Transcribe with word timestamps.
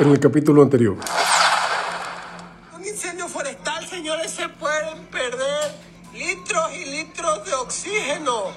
en 0.00 0.10
el 0.10 0.18
capítulo 0.18 0.62
anterior. 0.62 0.96
Un 2.72 2.84
incendio 2.84 3.28
forestal, 3.28 3.88
señores, 3.88 4.32
se 4.32 4.48
pueden 4.48 5.06
perder 5.06 5.72
litros 6.14 6.72
y 6.72 6.84
litros 6.86 7.44
de 7.44 7.54
oxígeno. 7.54 8.52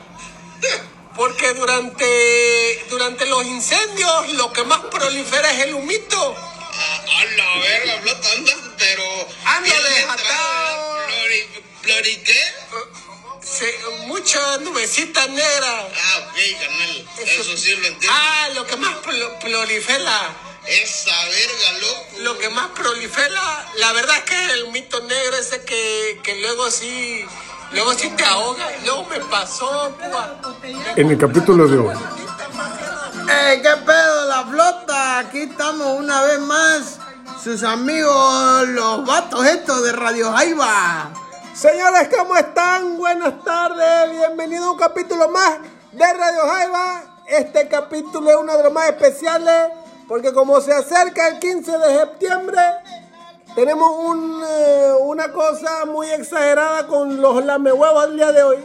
Porque 1.15 1.53
durante, 1.53 2.85
durante 2.89 3.25
los 3.25 3.45
incendios 3.45 4.33
lo 4.33 4.51
que 4.53 4.63
más 4.63 4.79
prolifera 4.91 5.51
es 5.51 5.65
el 5.65 5.73
humito. 5.75 6.35
A 6.35 7.25
la 7.25 7.61
verga, 7.61 8.01
flota, 8.01 8.31
anda, 8.35 8.53
pero. 8.77 9.03
Anda 9.45 9.61
bien 9.61 9.83
desatado. 9.83 10.17
letrado, 10.17 11.07
Flori, 11.07 11.47
¿Flori 11.81 12.17
qué? 12.17 12.41
Mucha 14.05 14.57
nubecita 14.59 15.25
negra. 15.27 15.87
Ah, 15.87 16.29
ok, 16.29 16.59
carnal. 16.59 17.07
Eso 17.25 17.57
sí 17.57 17.75
lo 17.75 17.87
entiendo. 17.87 18.07
Ah, 18.11 18.49
lo 18.53 18.67
que 18.67 18.77
más 18.77 18.95
prolifera. 19.41 20.46
Esa 20.67 21.11
verga, 21.11 21.79
loco. 21.79 22.05
Lo 22.19 22.37
que 22.37 22.49
más 22.49 22.67
prolifera, 22.71 23.65
la 23.77 23.93
verdad 23.93 24.17
es 24.17 24.23
que 24.23 24.45
es 24.45 24.53
el 24.53 24.63
humito 24.65 24.99
negro 24.99 25.37
ese 25.37 25.63
que, 25.63 26.19
que 26.21 26.41
luego 26.41 26.69
sí, 26.69 27.25
luego 27.71 27.93
sí 27.93 28.09
te 28.09 28.25
ahoga. 28.25 28.65
Y 28.75 28.85
luego 28.85 29.05
me 29.05 29.19
pasó, 29.21 29.95
púa. 29.97 30.41
En 30.97 31.09
el 31.09 31.17
capítulo 31.17 31.67
de 31.69 31.77
hoy. 31.77 31.95
¡Ey, 33.29 33.61
qué 33.61 33.77
pedo 33.85 34.25
la 34.25 34.45
flota! 34.45 35.19
Aquí 35.19 35.43
estamos 35.43 35.87
una 35.99 36.21
vez 36.23 36.39
más, 36.41 36.99
sus 37.41 37.63
amigos, 37.63 38.67
los 38.67 39.05
vatos 39.05 39.45
estos 39.45 39.83
de 39.83 39.93
Radio 39.93 40.33
Jaiba. 40.33 41.11
Señores, 41.53 42.09
¿cómo 42.15 42.35
están? 42.35 42.97
Buenas 42.97 43.41
tardes, 43.45 44.11
bienvenidos 44.11 44.67
a 44.67 44.71
un 44.71 44.77
capítulo 44.77 45.29
más 45.29 45.59
de 45.93 46.13
Radio 46.13 46.41
Jaiba. 46.45 47.03
Este 47.25 47.69
capítulo 47.69 48.29
es 48.29 48.35
uno 48.35 48.57
de 48.57 48.63
los 48.63 48.73
más 48.73 48.89
especiales 48.89 49.69
porque 50.07 50.33
como 50.33 50.61
se 50.61 50.73
acerca 50.73 51.27
el 51.27 51.39
15 51.39 51.71
de 51.77 51.99
septiembre, 51.99 52.61
tenemos 53.55 53.89
un, 54.05 54.41
eh, 54.47 54.91
una 55.01 55.31
cosa 55.31 55.85
muy 55.85 56.07
exagerada 56.09 56.87
con 56.87 57.21
los 57.21 57.43
lamehuevos 57.43 58.03
al 58.03 58.15
día 58.15 58.31
de 58.31 58.43
hoy. 58.43 58.57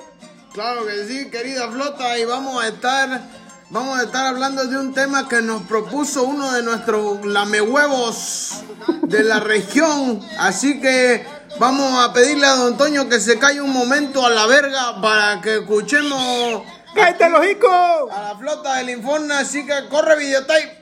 Claro 0.52 0.84
que 0.86 1.06
sí, 1.06 1.30
querida 1.30 1.70
flota, 1.70 2.18
y 2.18 2.24
vamos 2.26 2.62
a 2.62 2.68
estar, 2.68 3.22
vamos 3.70 3.98
a 3.98 4.02
estar 4.02 4.26
hablando 4.26 4.64
de 4.66 4.76
un 4.76 4.92
tema 4.92 5.28
que 5.28 5.40
nos 5.40 5.62
propuso 5.62 6.24
uno 6.24 6.52
de 6.52 6.62
nuestros 6.62 7.24
lamehuevos 7.24 8.62
de 9.02 9.24
la 9.24 9.40
región. 9.40 10.20
Así 10.38 10.80
que 10.80 11.26
vamos 11.58 12.04
a 12.04 12.12
pedirle 12.12 12.46
a 12.46 12.56
don 12.56 12.76
Toño 12.76 13.08
que 13.08 13.18
se 13.18 13.38
calle 13.38 13.62
un 13.62 13.72
momento 13.72 14.26
a 14.26 14.30
la 14.30 14.46
verga 14.46 15.00
para 15.00 15.40
que 15.40 15.56
escuchemos 15.58 16.62
¡Cállate 16.94 17.24
el 17.24 17.34
hocico! 17.34 18.10
a 18.12 18.22
la 18.22 18.36
flota 18.38 18.74
del 18.76 18.90
Informe. 18.90 19.34
Así 19.34 19.64
que 19.64 19.88
corre 19.88 20.18
videotape. 20.18 20.81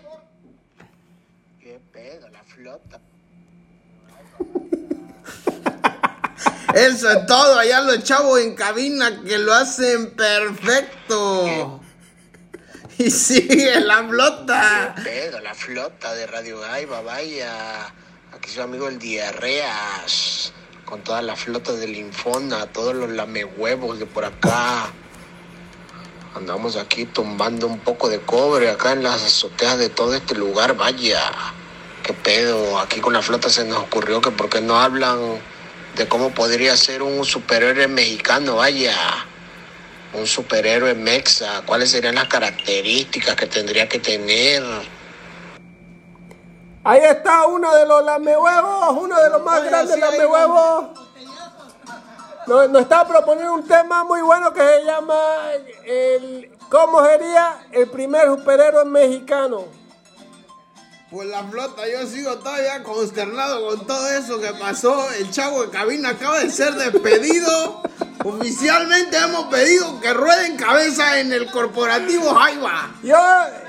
Flota. 2.61 3.01
Eso 6.75 7.11
es 7.11 7.27
todo, 7.27 7.59
allá 7.59 7.81
los 7.81 8.05
chavos 8.05 8.39
en 8.41 8.55
cabina 8.55 9.23
que 9.25 9.39
lo 9.39 9.55
hacen 9.55 10.11
perfecto. 10.11 11.81
Y 12.99 13.11
sigue 13.11 13.81
la 13.81 14.07
flota. 14.07 14.95
la 15.43 15.55
flota 15.55 16.15
de 16.15 16.27
Radio 16.27 16.61
Gaiba, 16.61 17.01
vaya. 17.01 17.87
Aquí 18.31 18.51
su 18.51 18.61
amigo 18.61 18.89
el 18.89 18.99
Diarreas. 18.99 20.53
Con 20.85 21.03
toda 21.03 21.23
la 21.23 21.35
flota 21.35 21.73
del 21.73 21.97
Infona, 21.97 22.67
todos 22.67 22.95
los 22.95 23.09
lamehuevos 23.09 23.99
de 23.99 24.05
por 24.05 24.27
acá. 24.27 24.93
Andamos 26.35 26.77
aquí 26.77 27.07
tumbando 27.07 27.67
un 27.67 27.79
poco 27.79 28.11
de 28.11 28.21
cobre 28.21 28.69
acá 28.69 28.93
en 28.93 29.03
las 29.03 29.25
azoteas 29.25 29.79
de 29.79 29.89
todo 29.89 30.15
este 30.15 30.35
lugar, 30.35 30.77
vaya. 30.77 31.23
Qué 32.11 32.17
pedo, 32.25 32.81
aquí 32.81 33.01
con 33.01 33.13
la 33.13 33.23
flota 33.23 33.49
se 33.49 33.65
nos 33.65 33.79
ocurrió 33.85 34.21
que 34.21 34.33
por 34.33 34.51
qué 34.51 34.61
no 34.61 34.81
hablan 34.81 35.41
de 35.95 36.09
cómo 36.09 36.31
podría 36.31 36.77
ser 36.77 37.05
un 37.05 37.25
superhéroe 37.25 37.87
mexicano, 37.87 38.57
vaya. 38.57 38.97
Un 40.13 40.27
superhéroe 40.27 40.97
mexa, 40.97 41.63
cuáles 41.67 41.93
serían 41.93 42.17
las 42.17 42.27
características 42.27 43.37
que 43.37 43.47
tendría 43.47 43.89
que 43.89 44.01
tener. 44.01 44.61
Ahí 46.83 47.01
está 47.01 47.47
uno 47.47 47.73
de 47.77 47.87
los 47.87 48.05
lamehuevos, 48.05 48.97
uno 49.01 49.17
de 49.17 49.31
los 49.31 49.45
más 49.45 49.61
Oye, 49.61 49.71
grandes 49.71 49.95
sí, 49.95 50.01
lamehuevos. 50.01 50.87
Nos, 52.49 52.71
nos 52.71 52.83
está 52.83 53.07
proponiendo 53.07 53.55
un 53.55 53.69
tema 53.69 54.03
muy 54.03 54.21
bueno 54.23 54.53
que 54.53 54.61
se 54.61 54.85
llama 54.85 55.15
el, 55.85 56.51
¿Cómo 56.69 57.05
sería 57.05 57.67
el 57.71 57.89
primer 57.89 58.27
superhéroe 58.27 58.85
mexicano? 58.85 59.80
Pues 61.11 61.27
la 61.27 61.43
flota, 61.43 61.83
yo 61.89 62.07
sigo 62.07 62.37
todavía 62.39 62.85
consternado 62.85 63.67
con 63.67 63.85
todo 63.85 64.09
eso 64.13 64.41
que 64.41 64.53
pasó. 64.53 65.11
El 65.11 65.29
chavo 65.33 65.63
de 65.63 65.71
cabina 65.71 66.11
acaba 66.11 66.39
de 66.39 66.51
ser 66.51 66.73
despedido. 66.75 67.83
Oficialmente 68.25 69.17
hemos 69.17 69.47
pedido 69.47 70.01
que 70.01 70.15
rueden 70.15 70.57
cabeza 70.57 71.19
en 71.19 71.33
el 71.33 71.51
corporativo 71.51 72.33
Jaiba. 72.33 72.95
Yo, 73.03 73.19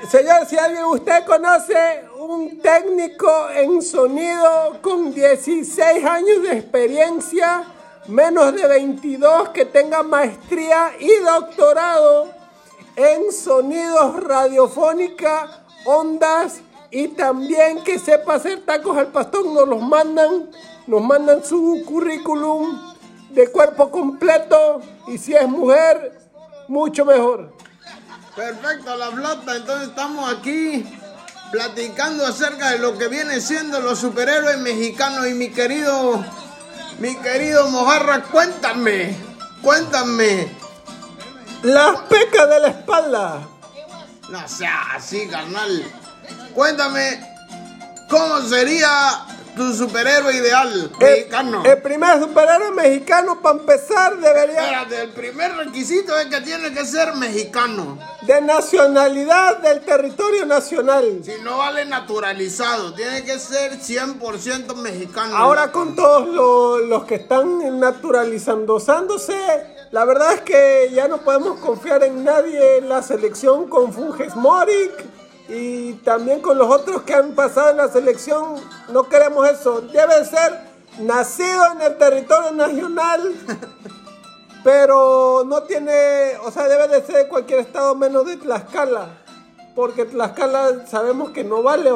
señor, 0.07 0.45
si 0.47 0.55
alguien 0.59 0.83
usted 0.83 1.25
conoce 1.25 2.03
un 2.19 2.61
técnico 2.61 3.49
en 3.55 3.81
sonido 3.81 4.77
con 4.83 5.11
16 5.11 6.05
años 6.05 6.43
de 6.43 6.59
experiencia, 6.59 7.63
menos 8.07 8.53
de 8.53 8.67
22, 8.67 9.49
que 9.49 9.65
tenga 9.65 10.03
maestría 10.03 10.91
y 10.99 11.11
doctorado 11.23 12.29
en 12.95 13.31
sonidos 13.31 14.23
radiofónica, 14.25 15.63
ondas 15.85 16.61
y 16.91 17.07
también 17.09 17.83
que 17.83 17.97
sepa 17.97 18.35
hacer 18.35 18.65
tacos 18.65 18.97
al 18.97 19.07
pastor, 19.07 19.45
nos 19.45 19.67
los 19.67 19.81
mandan, 19.81 20.49
nos 20.87 21.01
mandan 21.01 21.43
su 21.43 21.83
currículum 21.85 22.93
de 23.29 23.49
cuerpo 23.49 23.89
completo 23.89 24.81
y 25.07 25.17
si 25.17 25.33
es 25.33 25.47
mujer, 25.47 26.19
mucho 26.67 27.05
mejor. 27.05 27.55
Perfecto, 28.35 28.95
la 28.95 29.11
flota. 29.11 29.55
Entonces 29.55 29.89
estamos 29.89 30.33
aquí 30.33 30.85
platicando 31.51 32.25
acerca 32.25 32.71
de 32.71 32.79
lo 32.79 32.97
que 32.97 33.07
viene 33.07 33.39
siendo 33.39 33.79
los 33.79 33.99
superhéroes 33.99 34.57
mexicanos. 34.59 35.27
Y 35.27 35.33
mi 35.33 35.49
querido, 35.49 36.23
mi 36.99 37.15
querido 37.15 37.67
Mojarra, 37.69 38.23
cuéntame, 38.23 39.15
cuéntame. 39.61 40.57
Las 41.63 42.01
pecas 42.01 42.49
de 42.49 42.59
la 42.59 42.67
espalda. 42.67 43.47
No 44.29 44.47
sea 44.47 44.93
así, 44.95 45.27
carnal. 45.27 46.00
Cuéntame, 46.53 47.19
¿cómo 48.09 48.41
sería 48.41 48.89
tu 49.55 49.73
superhéroe 49.73 50.33
ideal 50.35 50.91
mexicano? 50.99 51.61
El, 51.65 51.71
el 51.71 51.81
primer 51.81 52.19
superhéroe 52.21 52.71
mexicano, 52.71 53.41
para 53.41 53.59
empezar, 53.59 54.17
debería 54.17 54.61
Espérate, 54.63 55.01
el 55.01 55.09
primer 55.11 55.55
requisito 55.57 56.17
es 56.17 56.27
que 56.27 56.41
tiene 56.41 56.71
que 56.73 56.85
ser 56.85 57.13
mexicano. 57.15 57.97
de 58.21 58.41
nacionalidad 58.41 59.57
del 59.59 59.81
territorio 59.81 60.45
nacional. 60.45 61.19
Si 61.23 61.33
no 61.41 61.57
vale 61.57 61.85
naturalizado, 61.85 62.93
tiene 62.93 63.23
que 63.23 63.39
ser 63.39 63.79
100% 63.79 64.75
mexicano. 64.75 65.35
Ahora 65.35 65.71
con 65.71 65.95
todos 65.95 66.27
los, 66.27 66.87
los 66.87 67.03
que 67.05 67.15
están 67.15 67.79
naturalizándose, 67.79 69.35
la 69.91 70.05
verdad 70.05 70.33
es 70.33 70.41
que 70.41 70.91
ya 70.93 71.07
no 71.07 71.17
podemos 71.19 71.59
confiar 71.59 72.03
en 72.03 72.23
nadie 72.23 72.77
en 72.77 72.87
la 72.89 73.01
selección 73.01 73.67
con 73.67 73.91
Funges 73.93 74.35
Morik 74.35 74.91
y 75.53 75.93
también 76.05 76.39
con 76.39 76.57
los 76.57 76.69
otros 76.69 77.01
que 77.01 77.13
han 77.13 77.33
pasado 77.33 77.71
en 77.71 77.77
la 77.77 77.89
selección. 77.89 78.55
No 78.89 79.09
queremos 79.09 79.49
eso. 79.49 79.81
Debe 79.81 80.23
ser 80.23 80.61
nacido 80.99 81.73
en 81.73 81.81
el 81.81 81.97
territorio 81.97 82.51
nacional, 82.51 83.33
pero 84.63 85.43
no 85.45 85.63
tiene, 85.63 86.37
o 86.43 86.51
sea, 86.51 86.69
debe 86.69 86.87
de 86.87 87.05
ser 87.05 87.17
de 87.17 87.27
cualquier 87.27 87.59
estado 87.59 87.95
menos 87.95 88.25
de 88.25 88.37
Tlaxcala. 88.37 89.09
Porque 89.75 90.05
Tlaxcala 90.05 90.87
sabemos 90.87 91.31
que 91.31 91.43
no 91.43 91.61
vale, 91.61 91.91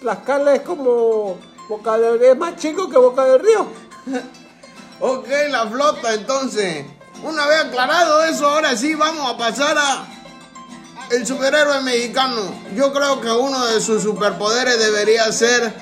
Tlaxcala 0.00 0.54
es 0.54 0.62
como 0.62 1.38
Boca 1.68 1.98
del 1.98 2.18
Río, 2.18 2.32
es 2.32 2.38
más 2.38 2.56
chico 2.56 2.88
que 2.88 2.96
Boca 2.96 3.24
del 3.24 3.40
Río. 3.40 3.66
Ok, 5.04 5.26
la 5.48 5.66
flota, 5.66 6.14
entonces. 6.14 6.86
Una 7.24 7.44
vez 7.48 7.64
aclarado 7.64 8.22
eso, 8.22 8.48
ahora 8.48 8.76
sí 8.76 8.94
vamos 8.94 9.28
a 9.28 9.36
pasar 9.36 9.76
a 9.76 10.06
el 11.12 11.26
superhéroe 11.26 11.80
mexicano. 11.82 12.54
Yo 12.74 12.92
creo 12.92 13.20
que 13.20 13.30
uno 13.30 13.66
de 13.66 13.80
sus 13.80 14.02
superpoderes 14.02 14.78
debería 14.78 15.30
ser 15.30 15.72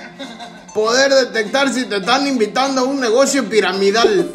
poder 0.74 1.14
detectar 1.14 1.72
si 1.72 1.84
te 1.86 1.98
están 1.98 2.26
invitando 2.26 2.80
a 2.82 2.84
un 2.84 3.00
negocio 3.00 3.48
piramidal. 3.48 4.30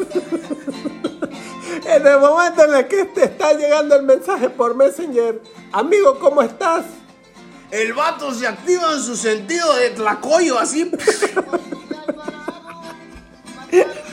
En 1.86 2.06
el 2.06 2.18
momento 2.18 2.64
en 2.64 2.74
el 2.74 2.88
que 2.88 3.04
te 3.04 3.24
está 3.24 3.52
llegando 3.52 3.94
el 3.94 4.02
mensaje 4.02 4.50
por 4.50 4.74
Messenger, 4.74 5.40
amigo, 5.72 6.18
¿cómo 6.18 6.42
estás? 6.42 6.84
El 7.70 7.92
vato 7.92 8.34
se 8.34 8.46
activa 8.46 8.92
en 8.92 9.02
su 9.02 9.16
sentido 9.16 9.72
de 9.74 9.90
tlacoyo, 9.90 10.58
así. 10.58 10.90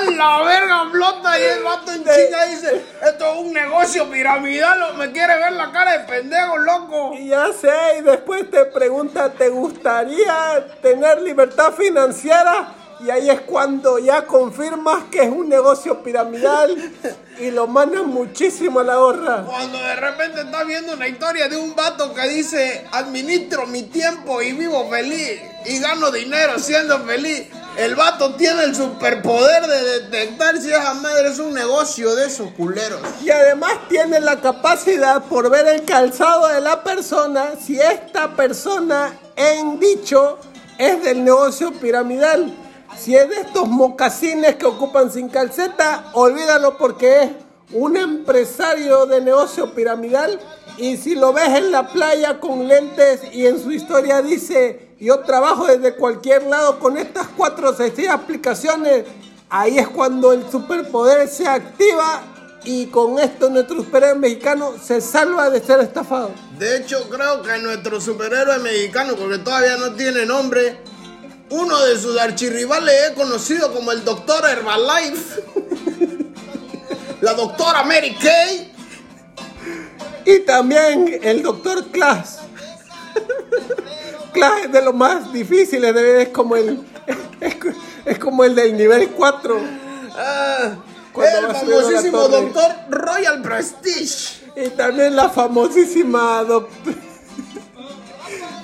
¡A 0.00 0.10
la 0.10 0.42
verga 0.42 0.90
flota 0.90 1.38
y 1.38 1.42
el 1.42 1.62
vato 1.62 1.92
en 1.92 2.04
China 2.04 2.44
dice, 2.48 2.84
esto 3.02 3.32
es 3.32 3.38
un 3.38 3.52
negocio 3.52 4.10
piramidal, 4.10 4.96
me 4.96 5.12
quiere 5.12 5.36
ver 5.36 5.52
la 5.52 5.70
cara 5.72 5.98
de 5.98 6.00
pendejo, 6.00 6.56
loco. 6.58 7.14
Y 7.14 7.28
ya 7.28 7.52
sé, 7.52 7.98
y 7.98 8.02
después 8.02 8.50
te 8.50 8.64
pregunta, 8.66 9.30
¿te 9.30 9.48
gustaría 9.48 10.66
tener 10.80 11.20
libertad 11.22 11.72
financiera? 11.74 12.74
Y 13.02 13.08
ahí 13.08 13.30
es 13.30 13.40
cuando 13.42 13.98
ya 13.98 14.26
confirmas 14.26 15.04
que 15.10 15.22
es 15.22 15.30
un 15.30 15.48
negocio 15.48 16.02
piramidal 16.02 16.76
y 17.38 17.50
lo 17.50 17.66
mandan 17.66 18.06
muchísimo 18.08 18.80
a 18.80 18.84
la 18.84 18.96
gorra. 18.96 19.44
Cuando 19.46 19.78
de 19.78 19.96
repente 19.96 20.42
estás 20.42 20.66
viendo 20.66 20.92
una 20.92 21.08
historia 21.08 21.48
de 21.48 21.56
un 21.56 21.74
vato 21.74 22.12
que 22.12 22.28
dice, 22.28 22.86
administro 22.92 23.66
mi 23.66 23.84
tiempo 23.84 24.42
y 24.42 24.52
vivo 24.52 24.90
feliz 24.90 25.40
y 25.64 25.78
gano 25.78 26.10
dinero 26.10 26.58
siendo 26.58 26.98
feliz. 27.00 27.48
El 27.76 27.94
vato 27.94 28.34
tiene 28.34 28.64
el 28.64 28.74
superpoder 28.74 29.66
de 29.66 30.00
detectar 30.00 30.58
si 30.58 30.70
esa 30.70 30.94
madre 30.94 31.28
es 31.28 31.38
un 31.38 31.54
negocio 31.54 32.14
de 32.14 32.26
esos 32.26 32.50
culeros. 32.52 33.00
Y 33.22 33.30
además 33.30 33.72
tiene 33.88 34.20
la 34.20 34.40
capacidad 34.40 35.22
por 35.24 35.48
ver 35.50 35.66
el 35.68 35.84
calzado 35.84 36.48
de 36.48 36.60
la 36.60 36.82
persona 36.82 37.52
si 37.64 37.80
esta 37.80 38.34
persona 38.36 39.18
en 39.36 39.78
dicho 39.78 40.38
es 40.78 41.02
del 41.02 41.24
negocio 41.24 41.72
piramidal. 41.72 42.52
Si 42.98 43.14
es 43.14 43.28
de 43.28 43.40
estos 43.40 43.68
mocasines 43.68 44.56
que 44.56 44.66
ocupan 44.66 45.10
sin 45.12 45.28
calceta, 45.28 46.10
olvídalo 46.12 46.76
porque 46.76 47.22
es 47.22 47.30
un 47.72 47.96
empresario 47.96 49.06
de 49.06 49.20
negocio 49.20 49.74
piramidal. 49.74 50.40
Y 50.76 50.96
si 50.96 51.14
lo 51.14 51.32
ves 51.32 51.48
en 51.50 51.70
la 51.70 51.88
playa 51.88 52.40
con 52.40 52.66
lentes 52.66 53.20
y 53.32 53.46
en 53.46 53.62
su 53.62 53.70
historia 53.70 54.22
dice, 54.22 54.94
yo 54.98 55.20
trabajo 55.20 55.66
desde 55.66 55.94
cualquier 55.94 56.44
lado 56.44 56.78
con 56.78 56.96
estas 56.96 57.28
cuatro 57.36 57.70
o 57.70 57.74
seis 57.74 58.08
aplicaciones, 58.08 59.04
ahí 59.48 59.78
es 59.78 59.88
cuando 59.88 60.32
el 60.32 60.48
superpoder 60.50 61.28
se 61.28 61.46
activa 61.46 62.22
y 62.64 62.86
con 62.86 63.18
esto 63.18 63.48
nuestro 63.48 63.76
superhéroe 63.76 64.18
mexicano 64.18 64.74
se 64.82 65.00
salva 65.00 65.50
de 65.50 65.60
ser 65.60 65.80
estafado. 65.80 66.30
De 66.58 66.76
hecho, 66.76 67.08
creo 67.08 67.42
que 67.42 67.58
nuestro 67.58 68.00
superhéroe 68.00 68.58
mexicano, 68.58 69.14
porque 69.16 69.38
todavía 69.38 69.76
no 69.76 69.94
tiene 69.94 70.26
nombre, 70.26 70.78
uno 71.50 71.80
de 71.84 71.98
sus 71.98 72.18
archirrivales 72.18 72.94
es 73.08 73.10
conocido 73.12 73.72
como 73.72 73.92
el 73.92 74.04
Doctor 74.04 74.44
Herbalife, 74.48 75.42
la 77.20 77.34
Doctora 77.34 77.82
Mary 77.84 78.14
Kay. 78.14 78.72
Y 80.24 80.40
también 80.40 81.20
el 81.22 81.42
doctor 81.42 81.86
Class. 81.86 82.40
Class 84.32 84.64
es 84.64 84.72
de 84.72 84.82
los 84.82 84.94
más 84.94 85.32
difíciles, 85.32 85.96
es 85.96 86.28
como 86.28 86.56
el 86.56 86.84
es, 87.40 87.56
es 88.04 88.18
como 88.18 88.44
el 88.44 88.54
del 88.54 88.76
nivel 88.76 89.10
4. 89.10 89.60
Ah, 90.14 90.76
el 91.16 91.54
famosísimo. 91.54 92.28
Doctor 92.28 92.72
Royal 92.90 93.42
Prestige. 93.42 94.40
Y 94.56 94.68
también 94.70 95.16
la 95.16 95.28
famosísima 95.30 96.44
doctora. 96.44 96.96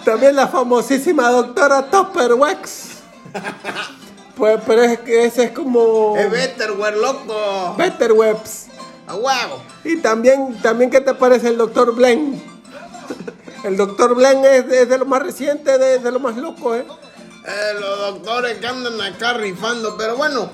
También 0.05 0.37
la 0.37 0.47
famosísima 0.47 1.31
doctora 1.31 1.91
Topperwex. 1.91 2.91
Pues, 4.37 4.61
pero 4.67 4.83
es 4.83 4.99
que 5.01 5.25
ese 5.25 5.45
es 5.45 5.51
como 5.53 6.15
Es 6.17 6.31
Betterware, 6.31 6.97
loco. 6.97 7.75
Betterwebs. 7.79 8.67
A 9.07 9.15
huevo. 9.15 9.63
Y 9.83 9.97
también, 9.99 10.61
también 10.61 10.91
¿qué 10.91 11.01
te 11.01 11.15
parece 11.15 11.49
el 11.49 11.57
doctor 11.57 11.95
Blen? 11.95 12.43
El 13.65 13.77
doctor 13.77 14.15
Blen 14.15 14.45
es 14.45 14.65
es 14.71 14.89
de 14.89 14.99
lo 14.99 15.07
más 15.07 15.23
reciente, 15.23 15.79
de, 15.79 15.99
de 15.99 16.13
lo 16.13 16.21
más 16.21 16.37
loco, 16.37 16.75
¿eh? 16.75 16.87
Eh, 17.47 17.75
los 17.81 17.99
doctores 17.99 18.59
que 18.59 18.67
andan 18.67 19.01
acá 19.01 19.35
rifando. 19.35 19.97
Pero 19.97 20.17
bueno, 20.17 20.51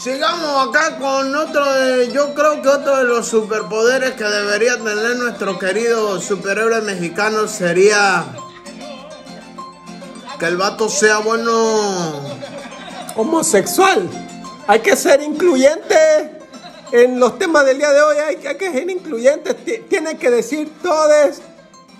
sigamos 0.00 0.68
acá 0.68 0.96
con 0.98 1.34
otro 1.34 1.72
de. 1.74 2.10
Yo 2.12 2.32
creo 2.34 2.62
que 2.62 2.68
otro 2.68 2.96
de 2.96 3.04
los 3.04 3.26
superpoderes 3.26 4.12
que 4.12 4.24
debería 4.24 4.76
tener 4.78 5.16
nuestro 5.16 5.58
querido 5.58 6.20
superhéroe 6.20 6.80
mexicano 6.82 7.46
sería. 7.48 8.24
Que 10.38 10.46
el 10.46 10.56
vato 10.56 10.88
sea 10.88 11.18
bueno. 11.18 12.20
Homosexual. 13.18 14.08
Hay 14.68 14.78
que 14.80 14.94
ser 14.94 15.20
incluyente 15.22 15.96
en 16.92 17.18
los 17.18 17.36
temas 17.38 17.66
del 17.66 17.78
día 17.78 17.90
de 17.90 18.00
hoy. 18.00 18.16
Hay, 18.18 18.46
hay 18.46 18.56
que 18.56 18.70
ser 18.72 18.88
incluyente. 18.88 19.54
Ti- 19.54 19.78
Tiene 19.88 20.16
que 20.16 20.30
decir 20.30 20.72
todes. 20.82 21.42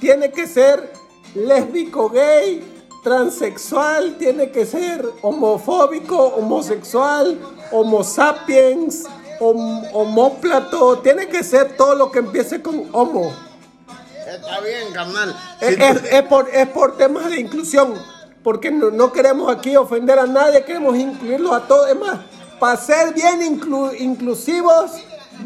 Tiene 0.00 0.30
que 0.30 0.46
ser 0.46 0.92
lésbico, 1.34 2.08
gay, 2.08 2.62
transexual. 3.02 4.16
Tiene 4.16 4.50
que 4.52 4.64
ser 4.64 5.04
homofóbico, 5.22 6.16
homosexual, 6.36 7.36
homo 7.72 8.04
sapiens, 8.04 9.04
hom- 9.40 9.90
homóplato. 9.92 10.98
Tiene 11.00 11.26
que 11.26 11.42
ser 11.42 11.76
todo 11.76 11.96
lo 11.96 12.12
que 12.12 12.20
empiece 12.20 12.62
con 12.62 12.88
homo. 12.92 13.34
Está 14.24 14.60
bien, 14.60 14.92
carnal. 14.92 15.34
Es 15.60 16.22
por, 16.24 16.48
es 16.52 16.68
por 16.68 16.96
temas 16.96 17.28
de 17.30 17.40
inclusión, 17.40 17.94
porque 18.48 18.70
no, 18.70 18.90
no 18.90 19.12
queremos 19.12 19.54
aquí 19.54 19.76
ofender 19.76 20.18
a 20.18 20.26
nadie, 20.26 20.64
queremos 20.64 20.96
incluirlos 20.96 21.52
a 21.52 21.60
todos. 21.68 21.90
Es 21.90 21.98
más, 21.98 22.18
para 22.58 22.78
ser 22.78 23.12
bien 23.12 23.42
inclu- 23.42 23.94
inclusivos, 24.00 24.90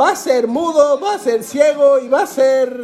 va 0.01 0.11
a 0.11 0.15
ser 0.15 0.47
mudo, 0.47 1.01
va 1.01 1.15
a 1.15 1.19
ser 1.19 1.43
ciego 1.43 1.99
y 1.99 2.07
va 2.09 2.23
a 2.23 2.27
ser... 2.29 2.81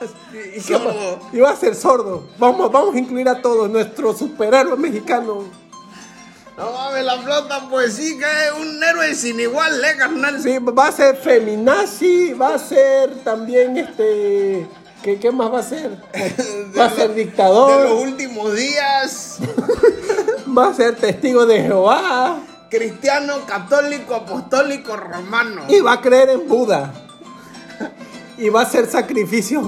y- 0.00 0.56
más? 0.56 0.64
Sordo. 0.64 1.18
Y 1.34 1.40
va 1.40 1.50
a 1.50 1.56
ser 1.56 1.74
sordo. 1.74 2.22
Vamos, 2.38 2.72
vamos 2.72 2.94
a 2.94 2.98
incluir 2.98 3.28
a 3.28 3.42
todos, 3.42 3.68
nuestro 3.68 4.14
superhéroe 4.14 4.74
mexicano. 4.78 5.44
No 6.56 6.72
mames, 6.72 7.04
la 7.04 7.18
flota, 7.18 7.66
pues 7.68 7.92
sí 7.92 8.16
que 8.18 8.24
es 8.24 8.52
un 8.58 8.82
héroe 8.82 9.14
sin 9.14 9.38
igual, 9.38 9.84
¿eh, 9.84 9.96
carnal? 9.98 10.42
Sí, 10.42 10.56
va 10.60 10.86
a 10.86 10.92
ser 10.92 11.16
feminazi, 11.16 12.32
va 12.32 12.54
a 12.54 12.58
ser 12.58 13.22
también 13.22 13.76
este... 13.76 14.66
¿Qué, 15.02 15.18
qué 15.18 15.32
más 15.32 15.52
va 15.52 15.58
a 15.60 15.62
ser? 15.62 15.90
Va 16.78 16.86
a 16.86 16.90
ser 16.90 16.98
De 16.98 17.06
los 17.08 17.16
dictador, 17.16 17.92
últimos 17.92 18.54
días. 18.54 19.38
va 20.56 20.68
a 20.68 20.74
ser 20.74 20.96
testigo 20.96 21.44
de 21.46 21.62
Jehová. 21.62 22.38
Cristiano, 22.70 23.44
católico, 23.46 24.14
apostólico, 24.14 24.96
romano. 24.96 25.62
Y 25.68 25.80
va 25.80 25.94
a 25.94 26.00
creer 26.00 26.30
en 26.30 26.48
Buda. 26.48 26.92
Y 28.38 28.48
va 28.48 28.60
a 28.60 28.62
hacer 28.64 28.86
sacrificios 28.86 29.64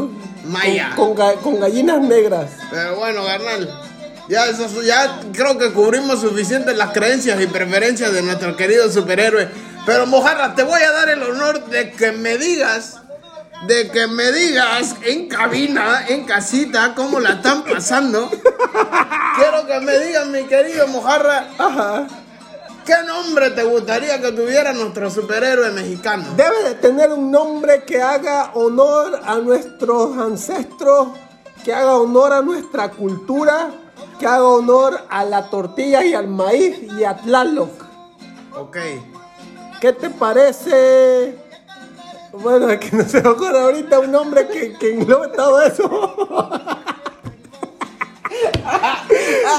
Maya. 0.46 0.92
con, 0.96 1.14
con 1.14 1.16
ga- 1.26 1.36
con 1.40 1.60
gallinas 1.60 2.00
negras. 2.00 2.50
Pero 2.70 2.96
bueno, 2.96 3.24
carnal. 3.24 3.68
Ya, 4.28 4.46
eso, 4.46 4.66
ya 4.82 5.20
creo 5.34 5.58
que 5.58 5.72
cubrimos 5.72 6.20
suficiente 6.20 6.74
las 6.74 6.92
creencias 6.92 7.38
y 7.42 7.46
preferencias 7.46 8.12
de 8.12 8.22
nuestro 8.22 8.56
querido 8.56 8.90
superhéroe. 8.90 9.48
Pero 9.84 10.06
Mojarra, 10.06 10.54
te 10.54 10.62
voy 10.62 10.80
a 10.80 10.92
dar 10.92 11.10
el 11.10 11.22
honor 11.22 11.66
de 11.66 11.90
que 11.92 12.12
me 12.12 12.38
digas, 12.38 13.02
de 13.62 13.90
que 13.90 14.06
me 14.06 14.30
digas 14.32 14.96
en 15.02 15.28
cabina, 15.28 16.04
en 16.08 16.24
casita, 16.24 16.94
cómo 16.94 17.20
la 17.20 17.30
están 17.30 17.64
pasando. 17.64 18.28
Quiero 19.36 19.66
que 19.66 19.80
me 19.80 19.98
digas, 19.98 20.26
mi 20.26 20.44
querido 20.44 20.86
Mojarra, 20.88 21.48
Ajá. 21.58 22.06
¿qué 22.84 22.94
nombre 23.06 23.50
te 23.50 23.64
gustaría 23.64 24.20
que 24.20 24.32
tuviera 24.32 24.72
nuestro 24.72 25.10
superhéroe 25.10 25.70
mexicano? 25.70 26.24
Debe 26.36 26.62
de 26.64 26.74
tener 26.74 27.10
un 27.12 27.30
nombre 27.30 27.84
que 27.84 28.02
haga 28.02 28.50
honor 28.54 29.20
a 29.24 29.36
nuestros 29.36 30.16
ancestros, 30.18 31.08
que 31.64 31.72
haga 31.72 31.94
honor 31.96 32.32
a 32.34 32.42
nuestra 32.42 32.90
cultura, 32.90 33.70
que 34.18 34.26
haga 34.26 34.44
honor 34.44 35.06
a 35.08 35.24
la 35.24 35.48
tortilla 35.48 36.04
y 36.04 36.12
al 36.12 36.28
maíz 36.28 36.76
y 36.98 37.04
a 37.04 37.16
Tlaloc. 37.16 37.70
Ok. 38.56 38.76
¿Qué 39.80 39.92
te 39.92 40.10
parece? 40.10 41.43
Bueno, 42.40 42.68
es 42.70 42.80
que 42.80 42.96
no 42.96 43.04
se 43.04 43.22
me 43.22 43.28
ocurre 43.28 43.58
ahorita 43.60 44.00
un 44.00 44.10
nombre 44.12 44.46
que, 44.48 44.72
que 44.74 44.94
englobe 44.94 45.28
todo 45.28 45.62
eso. 45.62 45.88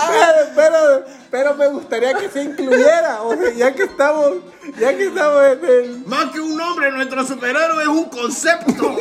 pero, 0.07 0.47
pero, 0.55 1.03
pero 1.31 1.53
me 1.55 1.67
gustaría 1.67 2.13
que 2.15 2.29
se 2.29 2.43
incluyera. 2.43 3.21
O 3.23 3.33
sea, 3.35 3.51
ya 3.53 3.73
que 3.73 3.83
estamos, 3.83 4.33
ya 4.79 4.95
que 4.95 5.05
estamos 5.07 5.43
en 5.45 5.65
el- 5.65 6.05
Más 6.05 6.31
que 6.31 6.39
un 6.39 6.55
nombre, 6.57 6.91
nuestro 6.91 7.25
superhéroe 7.25 7.81
es 7.83 7.87
un 7.87 8.05
concepto. 8.05 8.95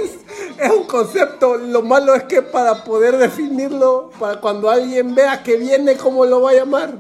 Es 0.59 0.71
un 0.71 0.85
concepto, 0.87 1.57
lo 1.57 1.83
malo 1.83 2.15
es 2.15 2.25
que 2.25 2.43
para 2.43 2.85
poder 2.85 3.17
definirlo, 3.19 4.11
para 4.19 4.41
cuando 4.41 4.71
alguien 4.71 5.15
vea 5.15 5.43
que 5.43 5.57
viene, 5.57 5.97
¿cómo 5.97 6.25
lo 6.25 6.43
va 6.43 6.51
a 6.51 6.55
llamar? 6.55 6.93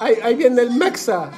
Ahí, 0.00 0.16
ahí 0.22 0.34
viene 0.34 0.62
el 0.62 0.70
Mexa. 0.72 1.30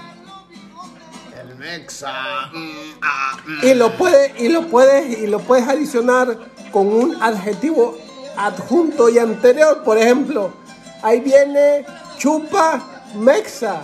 Mexa. 1.66 2.50
mm, 2.52 2.98
ah, 3.02 3.36
mm. 3.44 3.66
Y 3.66 3.74
lo 3.74 3.90
puedes, 3.96 4.40
y 4.40 4.48
lo 4.48 4.68
puedes, 4.68 5.18
y 5.18 5.26
lo 5.26 5.40
puedes 5.40 5.66
adicionar 5.66 6.38
con 6.70 6.86
un 6.86 7.20
adjetivo 7.20 7.98
adjunto 8.36 9.08
y 9.08 9.18
anterior. 9.18 9.82
Por 9.82 9.98
ejemplo, 9.98 10.52
ahí 11.02 11.18
viene 11.20 11.84
chupa 12.18 12.80
mexa. 13.16 13.82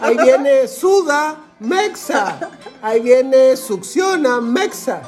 Ahí 0.00 0.16
viene 0.16 0.68
suda 0.68 1.36
mexa. 1.58 2.38
Ahí 2.80 3.00
viene 3.00 3.56
succiona 3.56 4.40
mexa. 4.40 5.02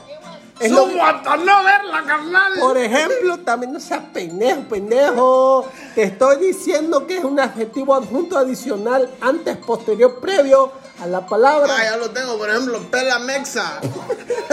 Es 0.58 0.70
lo- 0.70 0.86
hasta 1.04 1.36
no 1.36 1.64
verla, 1.64 2.02
carnal. 2.06 2.52
Por 2.58 2.78
ejemplo, 2.78 3.38
también 3.40 3.72
no 3.74 3.80
seas 3.80 4.00
pendejo, 4.12 4.62
pendejo. 4.62 5.66
Te 5.94 6.04
estoy 6.04 6.38
diciendo 6.38 7.06
que 7.06 7.18
es 7.18 7.24
un 7.24 7.38
adjetivo 7.38 7.94
adjunto 7.94 8.38
adicional 8.38 9.10
antes, 9.20 9.56
posterior, 9.58 10.18
previo 10.18 10.72
a 11.02 11.06
la 11.06 11.18
Ah, 11.18 11.26
palabra. 11.26 11.74
ya 11.84 11.96
lo 11.98 12.10
tengo, 12.10 12.38
por 12.38 12.48
ejemplo, 12.48 12.80
pela 12.90 13.18
mexa. 13.18 13.80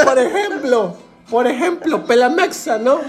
Por 0.04 0.20
ejemplo, 0.20 0.98
por 1.30 1.48
ejemplo, 1.48 2.06
pelamexa, 2.06 2.78
¿no? 2.78 3.00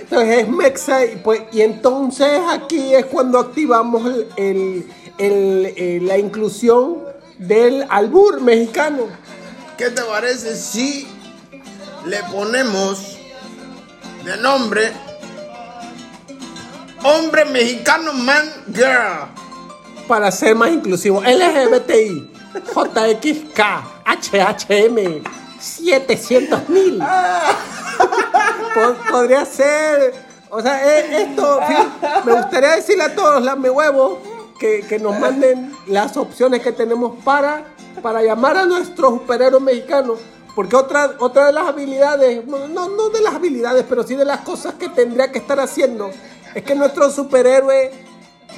Entonces 0.00 0.38
es 0.38 0.48
mexa 0.48 1.04
y, 1.04 1.16
pues, 1.16 1.42
y 1.52 1.60
entonces 1.60 2.40
aquí 2.50 2.94
es 2.94 3.04
cuando 3.04 3.38
activamos 3.38 4.06
el, 4.06 4.28
el- 4.36 4.92
el- 5.18 5.74
eh, 5.76 5.98
la 6.02 6.16
inclusión 6.16 7.04
del 7.36 7.84
albur 7.90 8.40
mexicano. 8.40 9.02
¿Qué 9.76 9.90
te 9.90 10.02
parece 10.02 10.56
si 10.56 11.06
le 12.08 12.22
ponemos 12.24 13.18
de 14.24 14.36
nombre 14.38 14.92
hombre 17.04 17.44
mexicano 17.44 18.14
man 18.14 18.48
girl? 18.72 19.28
para 20.08 20.32
ser 20.32 20.54
más 20.56 20.70
inclusivo. 20.70 21.20
LGBTI, 21.20 22.30
JXK, 22.74 23.60
HHM, 24.06 25.22
700 25.60 26.68
mil. 26.70 27.02
Podría 29.10 29.44
ser, 29.44 30.14
o 30.48 30.62
sea, 30.62 30.98
eh, 30.98 31.24
esto, 31.24 31.60
me 32.24 32.32
gustaría 32.32 32.76
decirle 32.76 33.04
a 33.04 33.14
todos, 33.14 33.42
lame 33.42 33.68
huevo, 33.68 34.22
que, 34.58 34.80
que 34.88 34.98
nos 34.98 35.18
manden 35.18 35.72
las 35.86 36.16
opciones 36.16 36.62
que 36.62 36.72
tenemos 36.72 37.22
para, 37.22 37.64
para 38.00 38.22
llamar 38.22 38.56
a 38.56 38.64
nuestro 38.64 39.10
superhéroe 39.10 39.60
mexicano. 39.60 40.14
Porque 40.58 40.74
otra, 40.74 41.14
otra 41.20 41.46
de 41.46 41.52
las 41.52 41.68
habilidades, 41.68 42.44
no, 42.44 42.66
no 42.66 43.10
de 43.10 43.20
las 43.20 43.36
habilidades, 43.36 43.84
pero 43.88 44.02
sí 44.02 44.16
de 44.16 44.24
las 44.24 44.40
cosas 44.40 44.74
que 44.74 44.88
tendría 44.88 45.30
que 45.30 45.38
estar 45.38 45.60
haciendo, 45.60 46.10
es 46.52 46.64
que 46.64 46.74
nuestro 46.74 47.12
superhéroe 47.12 47.92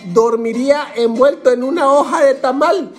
dormiría 0.07 0.95
envuelto 0.97 1.50
en 1.50 1.62
una 1.62 1.92
hoja 1.92 2.25
de 2.25 2.37
tamal 2.37 2.90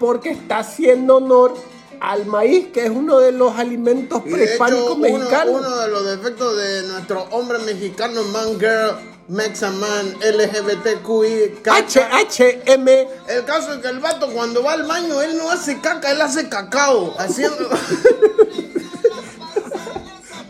porque 0.00 0.30
está 0.30 0.58
haciendo 0.58 1.18
honor 1.18 1.54
al 2.00 2.26
maíz, 2.26 2.66
que 2.72 2.86
es 2.86 2.90
uno 2.90 3.20
de 3.20 3.30
los 3.30 3.56
alimentos 3.56 4.20
prehispánicos 4.22 4.98
mexicanos. 4.98 5.60
uno 5.60 5.76
de 5.76 5.88
los 5.88 6.04
defectos 6.04 6.56
de 6.56 6.88
nuestro 6.88 7.22
hombre 7.30 7.60
mexicano 7.60 8.24
man 8.24 8.58
girl, 8.58 8.96
mexa 9.28 9.70
man, 9.70 10.14
LGBTQI, 10.20 11.60
HHM. 11.64 12.88
El 13.28 13.44
caso 13.44 13.74
es 13.74 13.80
que 13.80 13.88
el 13.88 14.00
vato 14.00 14.28
cuando 14.32 14.62
va 14.62 14.72
al 14.72 14.84
baño, 14.84 15.20
él 15.22 15.36
no 15.36 15.50
hace 15.50 15.80
caca, 15.80 16.10
él 16.12 16.20
hace 16.20 16.48
cacao. 16.48 17.14
Haciendo, 17.18 17.68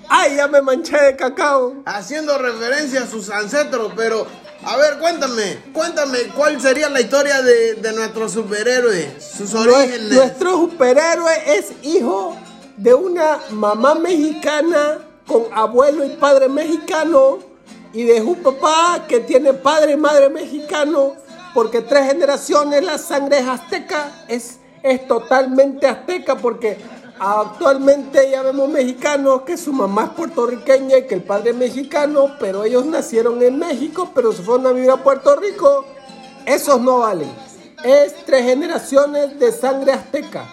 Ay, 0.09 0.37
ya 0.37 0.49
me 0.49 0.63
manché 0.63 0.97
de 0.97 1.17
cacao. 1.17 1.75
haciendo 1.85 2.39
referencia 2.39 3.03
a 3.03 3.07
sus 3.07 3.29
ancestros, 3.31 3.93
pero 3.95 4.27
a 4.65 4.77
ver, 4.77 4.99
cuéntame, 4.99 5.63
cuéntame 5.73 6.19
cuál 6.35 6.61
sería 6.61 6.89
la 6.89 7.01
historia 7.01 7.43
de, 7.43 7.75
de 7.75 7.93
nuestro 7.93 8.29
superhéroe, 8.29 9.21
sus 9.21 9.55
orígenes. 9.55 10.13
Nuestro 10.13 10.57
superhéroe 10.57 11.59
es 11.59 11.67
hijo 11.83 12.37
de 12.77 12.95
una 12.95 13.39
mamá 13.51 13.95
mexicana 13.97 14.99
con 15.27 15.47
abuelo 15.53 16.05
y 16.05 16.11
padre 16.17 16.49
mexicano 16.49 17.39
y 17.93 18.05
de 18.05 18.21
un 18.21 18.37
papá 18.43 19.07
que 19.09 19.21
tiene 19.21 19.55
padre 19.55 19.93
y 19.93 19.97
madre 19.97 20.29
mexicano 20.29 21.15
porque 21.55 21.81
tres 21.81 22.07
generaciones 22.07 22.85
la 22.85 22.99
sangre 22.99 23.39
es 23.39 23.49
azteca, 23.49 24.25
es, 24.29 24.59
es 24.83 25.09
totalmente 25.09 25.87
azteca 25.87 26.37
porque 26.37 26.79
actualmente 27.19 28.31
ya 28.31 28.43
vemos 28.43 28.69
mexicanos 28.69 29.43
que 29.43 29.57
su 29.57 29.73
mamá 29.73 30.05
es 30.05 30.11
puertorriqueña 30.11 30.99
y 30.99 31.07
que 31.07 31.15
el 31.17 31.23
padre 31.23 31.51
es 31.51 31.57
mexicano, 31.57 32.37
pero 32.39 32.65
ellos 32.65 32.87
nacieron 32.87 33.43
en 33.43 33.59
México, 33.59 34.13
pero 34.15 34.33
se 34.33 34.43
fueron 34.43 34.67
a 34.67 34.73
vivir 34.73 34.91
a 34.91 35.03
Puerto 35.03 35.35
Rico. 35.37 35.85
Esos 36.47 36.81
no 36.81 37.01
valen. 37.01 37.31
Es 37.83 38.15
tres 38.25 38.45
generaciones 38.45 39.39
de 39.39 39.53
sangre 39.53 39.93
azteca. 39.93 40.47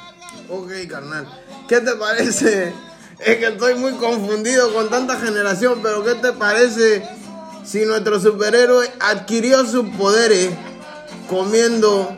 Ok, 0.50 0.72
carnal, 0.90 1.28
¿qué 1.68 1.82
te 1.82 1.96
parece? 1.96 2.74
Es 3.20 3.38
que 3.38 3.48
estoy 3.48 3.76
muy 3.76 3.94
confundido 3.94 4.74
con 4.74 4.90
tanta 4.90 5.18
generación, 5.18 5.80
pero 5.82 6.04
¿qué 6.04 6.16
te 6.16 6.34
parece 6.34 7.02
si 7.66 7.84
nuestro 7.86 8.20
superhéroe 8.20 8.92
adquirió 9.00 9.66
sus 9.66 9.90
poderes 9.98 10.52
comiendo 11.28 12.16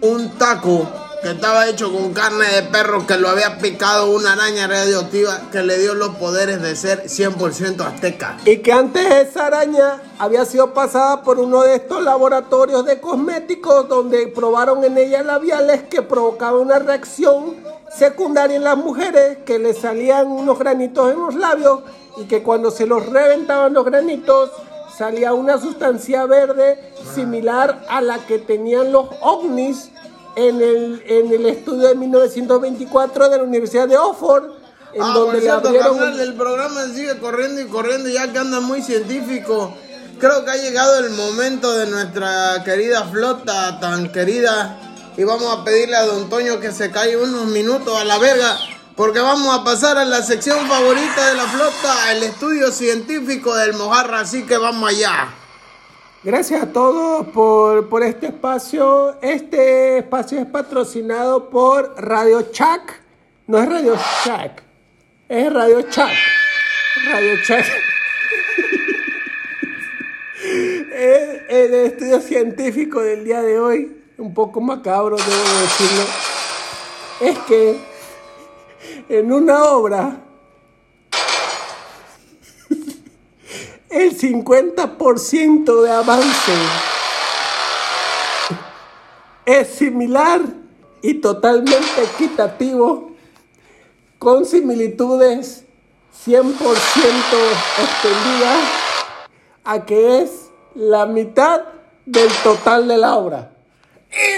un 0.00 0.30
taco 0.38 0.88
que 1.22 1.32
estaba 1.32 1.68
hecho 1.68 1.92
con 1.92 2.14
carne 2.14 2.46
de 2.46 2.62
perro 2.62 3.06
que 3.06 3.18
lo 3.18 3.28
había 3.28 3.58
picado 3.58 4.10
una 4.10 4.32
araña 4.32 4.66
radioactiva 4.66 5.50
que 5.52 5.62
le 5.62 5.76
dio 5.76 5.92
los 5.94 6.16
poderes 6.16 6.62
de 6.62 6.74
ser 6.74 7.04
100% 7.04 7.82
azteca? 7.82 8.38
Y 8.46 8.58
que 8.58 8.72
antes 8.72 9.28
esa 9.28 9.48
araña 9.48 10.00
había 10.18 10.46
sido 10.46 10.72
pasada 10.72 11.22
por 11.22 11.38
uno 11.38 11.60
de 11.60 11.74
estos 11.74 12.02
laboratorios 12.02 12.86
de 12.86 13.02
cosméticos 13.02 13.86
donde 13.86 14.28
probaron 14.28 14.82
en 14.82 14.96
ella 14.96 15.22
labiales 15.22 15.82
que 15.90 16.00
provocaban 16.00 16.62
una 16.62 16.78
reacción 16.78 17.56
secundaria 17.94 18.56
en 18.56 18.64
las 18.64 18.78
mujeres 18.78 19.38
que 19.44 19.58
le 19.58 19.74
salían 19.74 20.26
unos 20.28 20.58
granitos 20.58 21.12
en 21.12 21.20
los 21.20 21.34
labios 21.34 21.80
y 22.16 22.24
que 22.24 22.42
cuando 22.42 22.70
se 22.70 22.86
los 22.86 23.04
reventaban 23.06 23.74
los 23.74 23.84
granitos 23.84 24.50
salía 25.00 25.32
una 25.32 25.58
sustancia 25.58 26.26
verde 26.26 26.92
similar 27.14 27.86
a 27.88 28.02
la 28.02 28.18
que 28.26 28.38
tenían 28.38 28.92
los 28.92 29.06
ovnis 29.22 29.88
en 30.36 30.60
el, 30.60 31.02
en 31.06 31.32
el 31.32 31.46
estudio 31.46 31.88
de 31.88 31.94
1924 31.94 33.30
de 33.30 33.38
la 33.38 33.42
Universidad 33.42 33.88
de 33.88 33.96
Oxford 33.96 34.50
en 34.92 35.02
ah, 35.02 35.12
donde 35.14 35.24
por 35.24 35.34
le 35.36 35.40
cierto, 35.40 35.68
abrieron 35.68 35.96
carnal, 35.96 36.20
el 36.20 36.34
programa 36.34 36.84
sigue 36.94 37.18
corriendo 37.18 37.62
y 37.62 37.64
corriendo 37.68 38.10
ya 38.10 38.30
que 38.30 38.40
anda 38.40 38.60
muy 38.60 38.82
científico. 38.82 39.74
Creo 40.18 40.44
que 40.44 40.50
ha 40.50 40.56
llegado 40.56 40.98
el 40.98 41.08
momento 41.12 41.72
de 41.78 41.86
nuestra 41.86 42.62
querida 42.62 43.04
flota 43.04 43.80
tan 43.80 44.12
querida 44.12 44.76
y 45.16 45.24
vamos 45.24 45.50
a 45.58 45.64
pedirle 45.64 45.96
a 45.96 46.04
Don 46.04 46.28
Toño 46.28 46.60
que 46.60 46.72
se 46.72 46.90
calle 46.90 47.16
unos 47.16 47.46
minutos 47.46 47.98
a 47.98 48.04
la 48.04 48.18
verga 48.18 48.58
porque 49.00 49.18
vamos 49.18 49.58
a 49.58 49.64
pasar 49.64 49.96
a 49.96 50.04
la 50.04 50.22
sección 50.22 50.68
favorita 50.68 51.30
de 51.30 51.34
la 51.34 51.44
flota, 51.44 52.12
el 52.12 52.22
estudio 52.22 52.70
científico 52.70 53.56
del 53.56 53.72
Mojarra, 53.72 54.20
así 54.20 54.42
que 54.42 54.58
vamos 54.58 54.90
allá. 54.90 55.30
Gracias 56.22 56.62
a 56.62 56.70
todos 56.70 57.26
por, 57.28 57.88
por 57.88 58.02
este 58.02 58.26
espacio. 58.26 59.16
Este 59.22 59.96
espacio 59.96 60.38
es 60.38 60.44
patrocinado 60.44 61.48
por 61.48 61.94
Radio 61.96 62.42
Chac. 62.52 63.00
No 63.46 63.62
es 63.62 63.70
Radio 63.70 63.96
Shack, 64.26 64.62
es 65.30 65.50
Radio 65.50 65.80
Chac. 65.80 66.12
Radio 67.10 67.42
Chac. 67.42 67.64
es 70.44 71.40
el 71.48 71.72
estudio 71.72 72.20
científico 72.20 73.00
del 73.00 73.24
día 73.24 73.40
de 73.40 73.58
hoy, 73.58 73.96
un 74.18 74.34
poco 74.34 74.60
macabro, 74.60 75.16
debo 75.16 75.60
decirlo. 75.62 76.04
Es 77.20 77.38
que 77.48 77.89
en 79.08 79.32
una 79.32 79.64
obra 79.64 80.16
el 83.90 84.16
50% 84.16 85.82
de 85.82 85.90
avance 85.90 86.52
es 89.44 89.68
similar 89.68 90.40
y 91.02 91.14
totalmente 91.14 92.04
equitativo 92.14 93.10
con 94.18 94.46
similitudes 94.46 95.64
100% 96.24 96.52
extendidas 97.78 98.58
a 99.64 99.84
que 99.84 100.22
es 100.22 100.50
la 100.74 101.06
mitad 101.06 101.62
del 102.06 102.30
total 102.42 102.86
de 102.86 102.98
la 102.98 103.16
obra. 103.16 103.50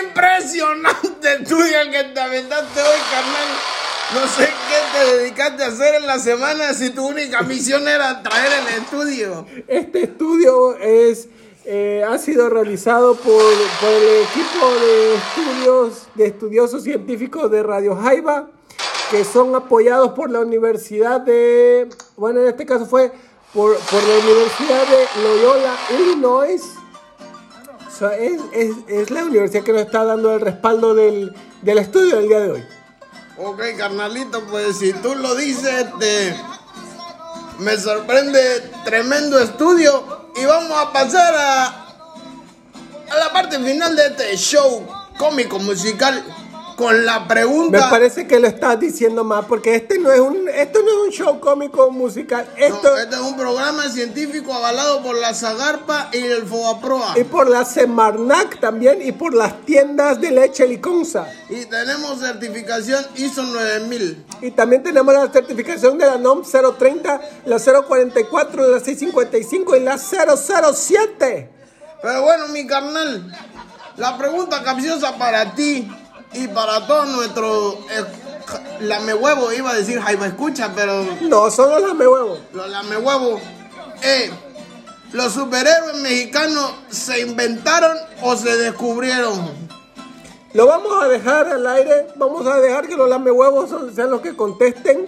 Impresionante 0.05 1.35
el 1.35 1.91
que 1.91 2.05
te 2.05 2.21
aventaste 2.21 2.81
hoy, 2.81 2.99
carnal. 3.11 3.82
No 4.15 4.27
sé 4.29 4.45
qué 4.47 4.99
te 4.99 5.17
dedicaste 5.17 5.65
a 5.65 5.69
hacer 5.69 5.95
en 5.95 6.07
la 6.07 6.19
semana 6.19 6.75
si 6.75 6.91
tu 6.91 7.07
única 7.07 7.43
misión 7.43 7.89
era 7.89 8.23
traer 8.23 8.53
el 8.53 8.83
estudio. 8.83 9.47
Este 9.69 10.03
estudio 10.05 10.77
es, 10.77 11.29
eh, 11.65 12.05
ha 12.07 12.19
sido 12.19 12.51
realizado 12.51 13.15
por, 13.15 13.25
por 13.81 13.91
el 13.91 14.23
equipo 14.25 14.67
de 14.81 15.15
estudios 15.15 16.03
de 16.15 16.27
estudiosos 16.27 16.83
científicos 16.85 17.51
de 17.51 17.63
Radio 17.63 17.97
Jaiba, 17.97 18.51
que 19.11 19.25
son 19.25 19.55
apoyados 19.55 20.13
por 20.13 20.31
la 20.31 20.41
Universidad 20.41 21.21
de, 21.23 21.89
bueno, 22.17 22.41
en 22.41 22.49
este 22.49 22.67
caso 22.67 22.85
fue 22.87 23.13
por, 23.55 23.75
por 23.77 24.03
la 24.03 24.19
Universidad 24.25 24.83
de 24.89 25.23
Loyola, 25.23 25.77
Illinois. 25.99 26.63
O 28.01 28.09
es, 28.09 28.41
es- 28.53 28.77
es 28.89 29.11
la 29.11 29.25
universidad 29.25 29.63
que 29.65 29.73
nos 29.73 29.83
está 29.83 30.05
dando 30.05 30.33
el 30.35 30.41
respaldo 30.41 30.93
del, 30.95 31.33
del 31.63 31.79
estudio 31.79 32.17
del 32.17 32.29
día 32.29 32.41
de 32.41 32.51
hoy. 32.53 32.65
Ok, 33.45 33.61
carnalito, 33.77 34.41
pues 34.45 34.79
si 34.79 34.93
tú 34.93 35.17
lo 35.17 35.35
dices, 35.35 35.65
este, 35.65 36.37
me 37.59 37.77
sorprende 37.77 38.71
tremendo 38.85 39.37
estudio. 39.41 40.31
Y 40.37 40.45
vamos 40.45 40.79
a 40.79 40.93
pasar 40.93 41.35
a, 41.35 41.67
a 43.11 43.17
la 43.19 43.33
parte 43.33 43.59
final 43.59 43.97
de 43.97 44.07
este 44.07 44.37
show 44.37 44.87
cómico 45.19 45.59
musical 45.59 46.25
con 46.83 47.07
la 47.07 47.21
Me 47.21 47.27
pregunta. 47.27 47.91
parece 47.91 48.27
que 48.27 48.39
lo 48.41 48.49
estás 48.49 48.79
diciendo 48.81 49.25
más 49.25 49.45
porque 49.47 49.75
este 49.75 49.99
no 49.99 50.11
es 50.11 50.21
un 50.21 50.49
esto 50.49 50.81
no 50.83 50.89
es 50.91 50.97
un 51.07 51.11
show 51.11 51.41
cómico 51.41 51.91
musical. 51.91 52.47
No, 52.59 52.65
Esto 52.67 52.97
este 52.99 53.15
es 53.15 53.21
un 53.21 53.37
programa 53.37 53.89
científico 53.89 54.53
avalado 54.53 55.03
por 55.03 55.17
la 55.17 55.33
Zagarpa 55.35 56.09
y 56.13 56.19
el 56.19 56.45
Fobaproa. 56.47 57.19
y 57.19 57.25
por 57.25 57.49
la 57.49 57.65
Semarnac 57.65 58.59
también 58.61 59.01
y 59.03 59.13
por 59.13 59.35
las 59.35 59.61
tiendas 59.65 60.21
de 60.21 60.31
leche 60.33 60.67
Liconza. 60.67 61.27
Y 61.49 61.65
tenemos 61.67 62.19
certificación 62.21 63.05
ISO 63.17 63.43
9000. 63.43 64.25
Y 64.43 64.51
también 64.51 64.83
tenemos 64.83 65.15
la 65.15 65.29
certificación 65.31 65.99
de 65.99 66.07
la 66.07 66.17
NOM 66.19 66.43
030, 66.43 67.21
la 67.47 67.59
044, 67.59 68.69
la 68.69 68.81
655 68.81 69.77
y 69.77 69.81
la 69.81 69.99
007. 69.99 71.51
Pero 72.03 72.23
bueno, 72.23 72.49
mi 72.49 72.67
carnal, 72.67 73.33
la 73.97 74.19
pregunta 74.19 74.63
capciosa 74.63 75.17
para 75.17 75.55
ti 75.55 75.89
y 76.35 76.49
para 76.49 76.87
todos 76.87 77.09
nuestros 77.09 77.75
eh, 77.91 78.05
lamehuevos, 78.81 79.55
iba 79.57 79.71
a 79.71 79.75
decir 79.75 80.01
Jaiba 80.01 80.27
Escucha, 80.27 80.73
pero 80.75 81.05
No, 81.23 81.51
solo 81.51 81.79
las 81.79 81.95
me 81.95 82.07
huevo. 82.07 82.39
los 82.53 82.69
lamehuevos, 82.69 83.41
eh, 84.03 84.31
¿los 85.13 85.33
superhéroes 85.33 85.97
mexicanos 85.99 86.73
se 86.91 87.21
inventaron 87.21 87.97
o 88.23 88.37
se 88.37 88.57
descubrieron? 88.57 89.51
Lo 90.55 90.67
vamos 90.67 91.03
a 91.03 91.09
dejar 91.09 91.47
al 91.49 91.67
aire, 91.67 92.09
vamos 92.17 92.47
a 92.47 92.61
dejar 92.61 92.87
que 92.87 92.97
los 92.97 93.09
lamehuevos 93.09 93.71
son- 93.71 93.95
sean 93.95 94.11
los 94.11 94.21
que 94.21 94.37
contesten. 94.37 95.07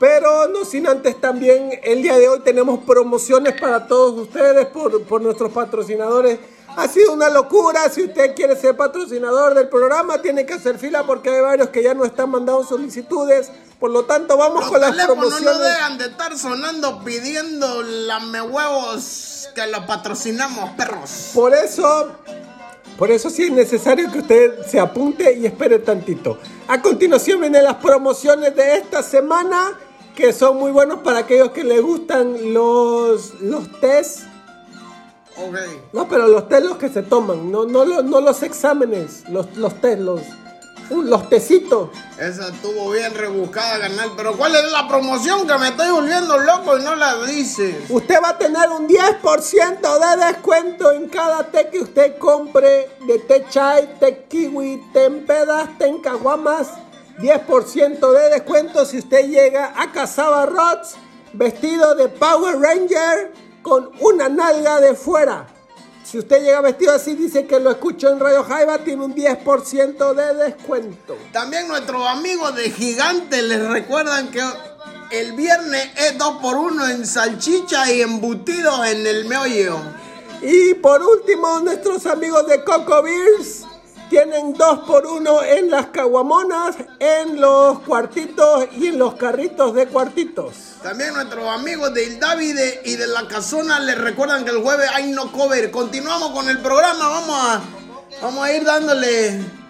Pero 0.00 0.48
no 0.48 0.64
sin 0.64 0.88
antes 0.88 1.20
también, 1.20 1.78
el 1.84 2.02
día 2.02 2.16
de 2.18 2.28
hoy 2.28 2.40
tenemos 2.40 2.80
promociones 2.84 3.60
para 3.60 3.86
todos 3.86 4.18
ustedes 4.18 4.66
por, 4.66 5.00
por 5.04 5.20
nuestros 5.22 5.52
patrocinadores. 5.52 6.40
Ha 6.76 6.88
sido 6.88 7.12
una 7.12 7.28
locura, 7.28 7.88
si 7.90 8.04
usted 8.04 8.34
quiere 8.34 8.56
ser 8.56 8.76
patrocinador 8.76 9.54
del 9.54 9.68
programa, 9.68 10.22
tiene 10.22 10.46
que 10.46 10.54
hacer 10.54 10.78
fila 10.78 11.04
porque 11.04 11.28
hay 11.30 11.40
varios 11.42 11.68
que 11.68 11.82
ya 11.82 11.92
no 11.94 12.04
están 12.04 12.30
mandando 12.30 12.64
solicitudes. 12.64 13.50
Por 13.78 13.90
lo 13.90 14.04
tanto, 14.04 14.36
vamos 14.36 14.60
Los 14.60 14.70
con 14.70 14.80
las 14.80 14.90
teléfonos 14.92 15.24
no 15.24 15.30
promociones. 15.36 15.68
dejan 15.68 15.98
de 15.98 16.04
estar 16.06 16.38
sonando 16.38 17.02
pidiendo 17.04 17.82
lamehuevos 17.82 19.48
que 19.54 19.66
los 19.66 19.80
patrocinamos, 19.84 20.70
perros. 20.70 21.30
Por 21.34 21.52
eso, 21.52 22.12
por 22.96 23.10
eso 23.10 23.28
sí 23.28 23.44
es 23.44 23.50
necesario 23.50 24.10
que 24.10 24.20
usted 24.20 24.64
se 24.66 24.80
apunte 24.80 25.34
y 25.34 25.46
espere 25.46 25.78
tantito. 25.80 26.38
A 26.68 26.80
continuación 26.80 27.40
vienen 27.40 27.64
las 27.64 27.76
promociones 27.76 28.54
de 28.56 28.76
esta 28.76 29.02
semana 29.02 29.78
que 30.16 30.32
son 30.32 30.56
muy 30.58 30.70
buenos 30.70 31.00
para 31.00 31.20
aquellos 31.20 31.50
que 31.50 31.64
les 31.64 31.82
gustan 31.82 32.54
los, 32.54 33.40
los 33.40 33.80
test. 33.80 34.20
Ok. 35.36 35.56
No, 35.92 36.08
pero 36.08 36.28
los 36.28 36.48
test 36.48 36.64
los 36.64 36.76
que 36.76 36.88
se 36.88 37.02
toman, 37.02 37.50
no, 37.50 37.64
no, 37.64 37.84
los, 37.84 38.04
no 38.04 38.20
los 38.20 38.42
exámenes, 38.42 39.24
los, 39.28 39.56
los 39.56 39.80
test, 39.80 40.00
los, 40.00 40.20
uh, 40.90 41.02
los 41.02 41.28
tecitos. 41.28 41.90
Esa 42.18 42.48
estuvo 42.48 42.90
bien 42.90 43.14
rebuscada, 43.14 43.80
carnal. 43.80 44.12
Pero 44.16 44.36
¿cuál 44.36 44.54
es 44.54 44.70
la 44.70 44.86
promoción 44.88 45.46
que 45.46 45.56
me 45.58 45.68
estoy 45.68 45.90
volviendo 45.90 46.38
loco 46.38 46.78
y 46.78 46.82
no 46.82 46.94
la 46.94 47.24
dices? 47.24 47.76
Usted 47.88 48.16
va 48.22 48.30
a 48.30 48.38
tener 48.38 48.68
un 48.70 48.86
10% 48.86 50.18
de 50.18 50.26
descuento 50.26 50.92
en 50.92 51.08
cada 51.08 51.44
té 51.44 51.68
que 51.70 51.80
usted 51.80 52.18
compre 52.18 52.90
de 53.06 53.18
té 53.20 53.46
chai, 53.48 53.98
té 53.98 54.26
kiwi, 54.28 54.82
té 54.92 55.06
en 55.06 55.26
pedas, 55.26 55.78
té 55.78 55.86
en 55.86 55.98
caguamas. 56.00 56.68
10% 57.18 58.12
de 58.12 58.30
descuento 58.30 58.84
si 58.84 58.98
usted 58.98 59.28
llega 59.28 59.72
a 59.76 59.92
Casaba 59.92 60.46
Rods 60.46 60.96
vestido 61.34 61.94
de 61.94 62.08
Power 62.08 62.58
Ranger 62.58 63.32
con 63.62 63.90
una 64.00 64.28
nalga 64.28 64.80
de 64.80 64.94
fuera. 64.94 65.46
Si 66.04 66.18
usted 66.18 66.42
llega 66.42 66.60
vestido 66.60 66.92
así, 66.92 67.14
dice 67.14 67.46
que 67.46 67.60
lo 67.60 67.70
escuchó 67.70 68.10
en 68.10 68.20
Radio 68.20 68.44
Jaiba, 68.44 68.78
tiene 68.78 69.04
un 69.04 69.14
10% 69.14 70.14
de 70.14 70.44
descuento. 70.44 71.16
También 71.32 71.68
nuestros 71.68 72.06
amigos 72.06 72.54
de 72.56 72.70
Gigante 72.70 73.40
les 73.40 73.66
recuerdan 73.68 74.30
que 74.30 74.42
el 75.12 75.32
viernes 75.32 75.88
es 75.96 76.18
2x1 76.18 76.90
en 76.90 77.06
salchicha 77.06 77.90
y 77.92 78.02
embutidos 78.02 78.86
en 78.86 79.06
el 79.06 79.26
meollo. 79.26 79.78
Y 80.42 80.74
por 80.74 81.02
último, 81.02 81.60
nuestros 81.60 82.04
amigos 82.06 82.46
de 82.48 82.64
Coco 82.64 83.02
Beers 83.02 83.64
tienen 84.12 84.52
dos 84.52 84.80
por 84.80 85.06
uno 85.06 85.42
en 85.42 85.70
las 85.70 85.86
caguamonas, 85.86 86.76
en 86.98 87.40
los 87.40 87.78
cuartitos 87.80 88.66
y 88.76 88.88
en 88.88 88.98
los 88.98 89.14
carritos 89.14 89.72
de 89.72 89.86
cuartitos. 89.86 90.52
También 90.82 91.14
nuestros 91.14 91.48
amigos 91.48 91.94
de 91.94 92.04
Ildávide 92.04 92.82
y 92.84 92.96
de 92.96 93.06
La 93.06 93.26
Casona 93.26 93.80
les 93.80 93.96
recuerdan 93.96 94.44
que 94.44 94.50
el 94.50 94.58
jueves 94.58 94.90
hay 94.92 95.10
no 95.12 95.32
cover. 95.32 95.70
Continuamos 95.70 96.32
con 96.32 96.46
el 96.50 96.58
programa, 96.58 97.08
vamos 97.08 97.36
a, 97.38 97.62
vamos 98.20 98.44
a 98.44 98.52
ir 98.52 98.64
dándole 98.64 99.61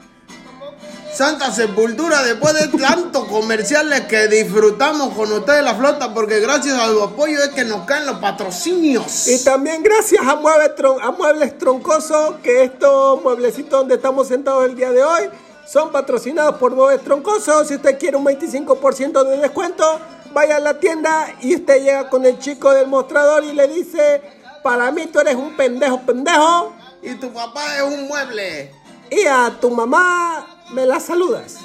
Santa 1.14 1.52
Sepultura 1.52 2.22
después 2.22 2.54
de 2.54 2.68
tantos 2.78 3.26
comerciales 3.28 4.02
que 4.02 4.28
disfrutamos 4.28 5.12
con 5.14 5.30
ustedes 5.30 5.62
la 5.62 5.74
flota 5.74 6.14
porque 6.14 6.40
gracias 6.40 6.78
a 6.78 6.86
su 6.88 7.02
apoyo 7.02 7.42
es 7.42 7.50
que 7.50 7.64
nos 7.64 7.84
caen 7.84 8.06
los 8.06 8.16
patrocinios. 8.18 9.28
Y 9.28 9.44
también 9.44 9.82
gracias 9.82 10.26
a, 10.26 10.36
Mueble 10.36 10.74
Tron- 10.74 11.00
a 11.02 11.10
Muebles 11.10 11.58
Troncoso, 11.58 12.38
que 12.42 12.64
estos 12.64 13.22
mueblecitos 13.22 13.70
donde 13.80 13.96
estamos 13.96 14.28
sentados 14.28 14.64
el 14.64 14.74
día 14.74 14.90
de 14.90 15.04
hoy 15.04 15.24
son 15.66 15.92
patrocinados 15.92 16.56
por 16.56 16.74
Muebles 16.74 17.04
Troncoso. 17.04 17.62
Si 17.66 17.74
usted 17.74 17.98
quiere 17.98 18.16
un 18.16 18.24
25% 18.24 19.22
de 19.24 19.36
descuento, 19.36 19.84
vaya 20.32 20.56
a 20.56 20.60
la 20.60 20.80
tienda 20.80 21.26
y 21.42 21.54
usted 21.56 21.82
llega 21.82 22.08
con 22.08 22.24
el 22.24 22.38
chico 22.38 22.72
del 22.72 22.86
mostrador 22.86 23.44
y 23.44 23.52
le 23.52 23.68
dice, 23.68 24.22
para 24.62 24.90
mí 24.90 25.06
tú 25.06 25.20
eres 25.20 25.34
un 25.36 25.54
pendejo 25.58 26.00
pendejo 26.00 26.72
Y 27.02 27.14
tu 27.16 27.30
papá 27.34 27.76
es 27.76 27.82
un 27.82 28.08
mueble. 28.08 28.72
y 29.10 29.26
a 29.26 29.54
tu 29.60 29.68
mamá 29.70 30.51
me 30.72 30.86
la 30.86 31.00
saludas. 31.00 31.56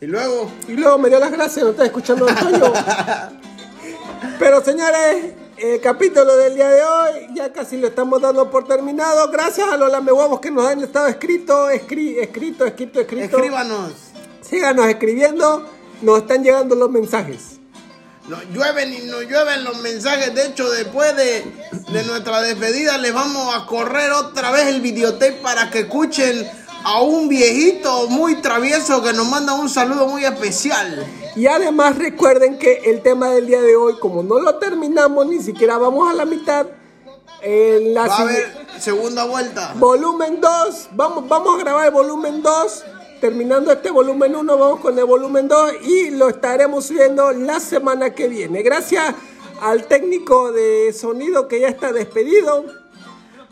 Y 0.00 0.06
luego, 0.06 0.50
Y 0.66 0.72
luego 0.72 0.98
me 0.98 1.08
dio 1.08 1.20
las 1.20 1.30
gracias, 1.30 1.64
no 1.64 1.70
está 1.70 1.84
escuchando 1.84 2.26
Antonio. 2.28 2.72
Pero 4.38 4.60
señores, 4.64 5.34
el 5.56 5.80
capítulo 5.80 6.36
del 6.36 6.56
día 6.56 6.68
de 6.70 6.82
hoy 6.82 7.28
ya 7.34 7.52
casi 7.52 7.76
lo 7.76 7.86
estamos 7.86 8.20
dando 8.20 8.50
por 8.50 8.66
terminado. 8.66 9.30
Gracias 9.30 9.68
a 9.68 9.76
los 9.76 9.92
lamehuevos 9.92 10.40
que 10.40 10.50
nos 10.50 10.66
han 10.66 10.82
estado 10.82 11.06
escrito, 11.06 11.70
escri- 11.70 12.18
escrito, 12.20 12.66
escrito, 12.66 13.00
escrito. 13.00 13.36
escríbanos. 13.36 13.92
Síganos 14.40 14.86
escribiendo, 14.86 15.68
nos 16.02 16.18
están 16.22 16.42
llegando 16.42 16.74
los 16.74 16.90
mensajes. 16.90 17.51
No 18.28 18.40
llueven 18.52 18.92
y 18.94 18.98
no 19.06 19.20
llueven 19.20 19.64
los 19.64 19.78
mensajes. 19.78 20.34
De 20.34 20.46
hecho, 20.46 20.70
después 20.70 21.16
de, 21.16 21.44
de 21.92 22.04
nuestra 22.04 22.40
despedida, 22.40 22.96
les 22.98 23.12
vamos 23.12 23.54
a 23.54 23.66
correr 23.66 24.12
otra 24.12 24.50
vez 24.52 24.68
el 24.68 24.80
videotape 24.80 25.40
para 25.42 25.70
que 25.70 25.80
escuchen 25.80 26.48
a 26.84 27.00
un 27.02 27.28
viejito 27.28 28.08
muy 28.08 28.36
travieso 28.36 29.02
que 29.02 29.12
nos 29.12 29.26
manda 29.26 29.54
un 29.54 29.68
saludo 29.68 30.06
muy 30.06 30.24
especial. 30.24 31.06
Y 31.34 31.46
además 31.46 31.96
recuerden 31.96 32.58
que 32.58 32.82
el 32.86 33.02
tema 33.02 33.30
del 33.30 33.46
día 33.46 33.60
de 33.60 33.76
hoy, 33.76 33.94
como 33.98 34.22
no 34.22 34.38
lo 34.38 34.56
terminamos, 34.56 35.26
ni 35.26 35.40
siquiera 35.40 35.78
vamos 35.78 36.10
a 36.10 36.14
la 36.14 36.24
mitad, 36.24 36.66
en 37.40 37.94
la 37.94 38.06
Va 38.06 38.14
a 38.14 38.20
haber 38.22 38.66
segunda 38.78 39.24
vuelta. 39.24 39.74
Volumen 39.76 40.40
2, 40.40 40.88
vamos, 40.92 41.28
vamos 41.28 41.56
a 41.56 41.58
grabar 41.64 41.86
el 41.86 41.92
volumen 41.92 42.42
2. 42.42 42.84
Terminando 43.22 43.70
este 43.70 43.88
volumen 43.92 44.34
1, 44.34 44.58
vamos 44.58 44.80
con 44.80 44.98
el 44.98 45.04
volumen 45.04 45.46
2 45.46 45.74
y 45.82 46.10
lo 46.10 46.28
estaremos 46.28 46.86
subiendo 46.86 47.30
la 47.30 47.60
semana 47.60 48.10
que 48.10 48.26
viene. 48.26 48.62
Gracias 48.62 49.14
al 49.60 49.86
técnico 49.86 50.50
de 50.50 50.92
sonido 50.92 51.46
que 51.46 51.60
ya 51.60 51.68
está 51.68 51.92
despedido. 51.92 52.64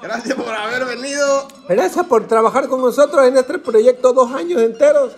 Gracias 0.02 0.34
por 0.34 0.52
haber 0.52 0.86
venido. 0.86 1.46
Gracias 1.68 2.04
por 2.04 2.26
trabajar 2.26 2.66
con 2.66 2.80
nosotros 2.80 3.28
en 3.28 3.36
este 3.36 3.60
proyecto 3.60 4.12
dos 4.12 4.32
años 4.32 4.60
enteros. 4.60 5.12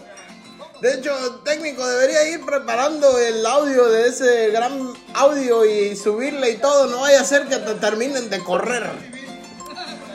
De 0.83 0.97
hecho, 0.97 1.13
el 1.19 1.43
técnico 1.45 1.87
debería 1.87 2.29
ir 2.29 2.45
preparando 2.45 3.19
el 3.19 3.47
audio 3.47 3.89
de 3.89 4.09
ese 4.09 4.51
gran 4.51 4.93
audio 5.15 5.65
y 5.65 5.97
subirle 5.97 6.51
y 6.51 6.57
todo. 6.59 6.89
No 6.89 7.01
vaya 7.01 7.23
a 7.23 7.25
ser 7.25 7.47
que 7.47 7.57
te 7.57 7.75
terminen 7.77 8.29
de 8.29 8.39
correr. 8.45 9.22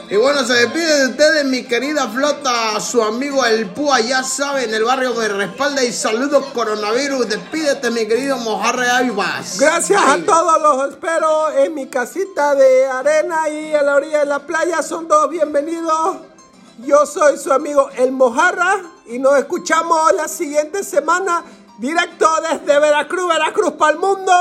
Y 0.09 0.15
bueno, 0.15 0.45
se 0.45 0.53
despide 0.53 0.99
de 1.01 1.07
ustedes 1.07 1.43
mi 1.43 1.63
querida 1.63 2.07
flota, 2.07 2.79
su 2.79 3.03
amigo 3.03 3.43
el 3.43 3.69
Púa, 3.71 3.99
ya 3.99 4.23
sabe, 4.23 4.63
en 4.63 4.73
el 4.73 4.85
barrio 4.85 5.13
me 5.13 5.27
respalda 5.27 5.83
y 5.83 5.91
saludos 5.91 6.45
coronavirus. 6.53 7.27
Despídete 7.27 7.91
mi 7.91 8.07
querido 8.07 8.37
Mojarre 8.37 8.89
Aivas. 8.89 9.59
Gracias 9.59 10.01
a 10.01 10.17
todos, 10.25 10.61
los 10.61 10.93
espero 10.93 11.51
en 11.51 11.73
mi 11.73 11.87
casita 11.87 12.55
de 12.55 12.85
arena 12.85 13.49
y 13.49 13.73
a 13.73 13.83
la 13.83 13.95
orilla 13.95 14.19
de 14.19 14.27
la 14.27 14.39
playa. 14.39 14.81
Son 14.81 15.09
todos 15.09 15.29
bienvenidos. 15.29 16.17
Yo 16.85 17.05
soy 17.05 17.37
su 17.37 17.51
amigo 17.51 17.89
El 17.97 18.13
Mojarra 18.13 18.81
y 19.07 19.19
nos 19.19 19.37
escuchamos 19.37 20.13
la 20.13 20.29
siguiente 20.29 20.85
semana 20.85 21.43
directo 21.79 22.29
desde 22.49 22.79
Veracruz, 22.79 23.27
Veracruz 23.27 23.73
para 23.73 23.91
el 23.91 23.99
mundo. 23.99 24.31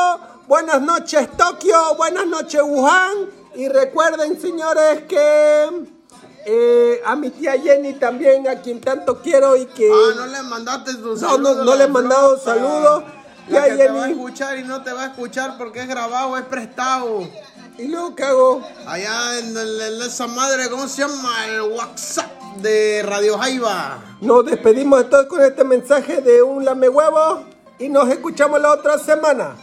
Buenas 0.46 0.80
noches 0.80 1.28
Tokio, 1.36 1.96
buenas 1.96 2.26
noches 2.28 2.62
Wuhan 2.62 3.35
y 3.56 3.68
recuerden 3.68 4.40
señores 4.40 5.02
que 5.08 5.86
eh, 6.46 7.02
a 7.04 7.16
mi 7.16 7.30
tía 7.30 7.52
Jenny 7.60 7.94
también, 7.94 8.46
a 8.48 8.60
quien 8.62 8.80
tanto 8.80 9.20
quiero 9.20 9.56
y 9.56 9.66
que... 9.66 9.90
Ah, 9.92 10.14
no 10.16 10.26
le 10.26 10.42
mandaste 10.42 10.94
tu 10.94 11.14
No, 11.14 11.16
saludo. 11.16 11.54
no, 11.56 11.64
no 11.64 11.74
le 11.74 11.84
he 11.84 11.86
la 11.86 11.92
mandado 11.92 12.38
saludos. 12.38 13.04
La 13.48 13.66
Ya, 13.68 13.76
que 13.76 13.82
te 13.84 13.88
va 13.88 13.98
a 13.98 14.06
Jenny. 14.06 14.12
escuchar 14.12 14.58
y 14.58 14.62
no 14.64 14.82
te 14.82 14.92
va 14.92 15.04
a 15.04 15.06
escuchar 15.06 15.56
porque 15.58 15.80
es 15.80 15.88
grabado, 15.88 16.36
es 16.36 16.44
prestado. 16.44 17.28
¿Y 17.78 17.88
luego 17.88 18.14
qué 18.14 18.24
hago? 18.24 18.66
Allá 18.86 19.38
en, 19.38 19.56
el- 19.56 19.80
en 19.80 20.02
esa 20.02 20.26
madre, 20.26 20.68
¿cómo 20.70 20.88
se 20.88 21.02
llama? 21.02 21.46
El 21.46 21.60
WhatsApp 21.62 22.30
de 22.56 23.02
Radio 23.04 23.36
Jaiba. 23.38 23.98
Nos 24.20 24.46
despedimos 24.46 25.02
entonces 25.02 25.28
con 25.28 25.42
este 25.42 25.62
mensaje 25.64 26.20
de 26.22 26.42
un 26.42 26.64
lame 26.64 26.88
huevo 26.88 27.44
y 27.78 27.88
nos 27.88 28.08
escuchamos 28.08 28.60
la 28.60 28.72
otra 28.72 28.98
semana. 28.98 29.56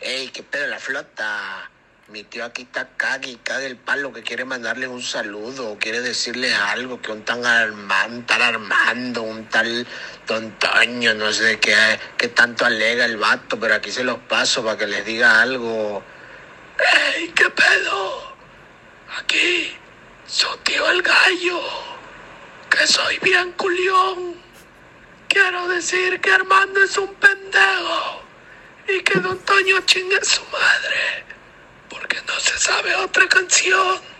Ey, 0.00 0.28
qué 0.28 0.42
pedo 0.42 0.66
la 0.66 0.78
flota. 0.78 1.70
Mi 2.08 2.22
tío 2.22 2.44
aquí 2.44 2.62
está 2.62 2.88
cague 2.96 3.30
y 3.30 3.40
el 3.64 3.76
palo 3.76 4.12
que 4.12 4.22
quiere 4.22 4.44
mandarle 4.44 4.86
un 4.86 5.02
saludo 5.02 5.72
o 5.72 5.78
quiere 5.78 6.00
decirle 6.00 6.54
algo 6.54 7.02
que 7.02 7.10
un 7.10 7.24
tan 7.24 7.44
Armando, 7.44 8.24
tal 8.26 8.42
Armando, 8.42 9.22
un 9.22 9.44
tal 9.46 9.84
Don 10.24 10.52
Toño, 10.52 11.14
no 11.14 11.32
sé 11.32 11.58
qué, 11.58 11.74
qué 12.16 12.28
tanto 12.28 12.64
alega 12.64 13.06
el 13.06 13.16
vato, 13.16 13.58
pero 13.58 13.74
aquí 13.74 13.90
se 13.90 14.04
los 14.04 14.18
paso 14.18 14.64
para 14.64 14.78
que 14.78 14.86
les 14.86 15.04
diga 15.04 15.42
algo. 15.42 16.00
¡Ey, 17.16 17.28
qué 17.30 17.50
pedo! 17.50 18.36
Aquí, 19.18 19.76
su 20.28 20.56
tío 20.58 20.88
el 20.88 21.02
gallo, 21.02 21.60
que 22.70 22.86
soy 22.86 23.18
bien 23.18 23.50
culión. 23.52 24.36
Quiero 25.26 25.66
decir 25.66 26.20
que 26.20 26.30
Armando 26.30 26.84
es 26.84 26.96
un 26.98 27.12
pendejo 27.14 28.22
y 28.86 29.00
que 29.02 29.18
Don 29.18 29.38
Toño 29.40 29.80
chingue 29.86 30.18
a 30.18 30.24
su 30.24 30.42
madre, 30.52 31.24
porque 31.88 32.18
no 32.26 32.38
se 32.40 32.58
sabe 32.58 32.94
otra 32.96 33.28
canción. 33.28 34.15